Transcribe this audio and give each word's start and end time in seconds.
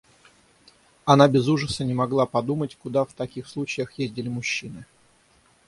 Она 1.05 1.27
без 1.27 1.47
ужаса 1.47 1.85
не 1.85 1.93
могла 1.93 2.25
подумать, 2.25 2.75
куда 2.75 3.05
в 3.05 3.13
таких 3.13 3.47
случаях 3.47 3.93
ездили 3.99 4.29
мужчины. 4.29 4.85